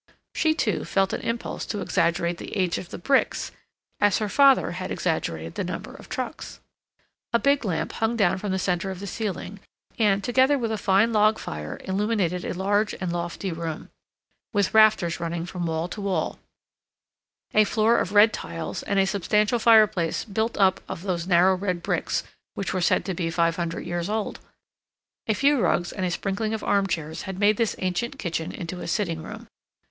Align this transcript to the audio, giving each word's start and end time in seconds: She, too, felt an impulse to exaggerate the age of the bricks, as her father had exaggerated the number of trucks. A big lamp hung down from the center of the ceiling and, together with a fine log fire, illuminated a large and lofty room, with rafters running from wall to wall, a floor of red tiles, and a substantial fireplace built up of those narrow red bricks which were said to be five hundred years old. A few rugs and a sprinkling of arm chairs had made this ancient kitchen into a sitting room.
She, 0.33 0.55
too, 0.55 0.83
felt 0.83 1.13
an 1.13 1.21
impulse 1.21 1.63
to 1.67 1.79
exaggerate 1.79 2.39
the 2.39 2.57
age 2.57 2.79
of 2.79 2.89
the 2.89 2.97
bricks, 2.97 3.51
as 3.99 4.17
her 4.17 4.29
father 4.29 4.71
had 4.71 4.89
exaggerated 4.89 5.53
the 5.53 5.63
number 5.63 5.93
of 5.93 6.09
trucks. 6.09 6.59
A 7.33 7.37
big 7.37 7.63
lamp 7.63 7.91
hung 7.91 8.15
down 8.17 8.39
from 8.39 8.51
the 8.51 8.57
center 8.57 8.89
of 8.89 8.99
the 8.99 9.05
ceiling 9.05 9.59
and, 9.99 10.23
together 10.23 10.57
with 10.57 10.71
a 10.71 10.77
fine 10.79 11.13
log 11.13 11.37
fire, 11.37 11.79
illuminated 11.85 12.43
a 12.43 12.55
large 12.55 12.95
and 12.95 13.13
lofty 13.13 13.51
room, 13.51 13.91
with 14.51 14.73
rafters 14.73 15.19
running 15.19 15.45
from 15.45 15.67
wall 15.67 15.87
to 15.89 16.01
wall, 16.01 16.39
a 17.53 17.63
floor 17.63 17.99
of 17.99 18.11
red 18.11 18.33
tiles, 18.33 18.81
and 18.81 18.97
a 18.97 19.05
substantial 19.05 19.59
fireplace 19.59 20.25
built 20.25 20.57
up 20.57 20.81
of 20.89 21.03
those 21.03 21.27
narrow 21.27 21.53
red 21.55 21.83
bricks 21.83 22.23
which 22.55 22.73
were 22.73 22.81
said 22.81 23.05
to 23.05 23.13
be 23.13 23.29
five 23.29 23.55
hundred 23.55 23.85
years 23.85 24.09
old. 24.09 24.39
A 25.27 25.35
few 25.35 25.59
rugs 25.61 25.91
and 25.91 26.07
a 26.07 26.09
sprinkling 26.09 26.55
of 26.55 26.63
arm 26.63 26.87
chairs 26.87 27.21
had 27.29 27.37
made 27.37 27.57
this 27.57 27.75
ancient 27.77 28.17
kitchen 28.17 28.51
into 28.51 28.81
a 28.81 28.87
sitting 28.87 29.21
room. 29.21 29.47